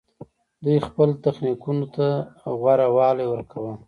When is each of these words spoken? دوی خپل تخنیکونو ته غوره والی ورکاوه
دوی 0.63 0.77
خپل 0.87 1.09
تخنیکونو 1.25 1.85
ته 1.95 2.07
غوره 2.61 2.87
والی 2.95 3.25
ورکاوه 3.29 3.71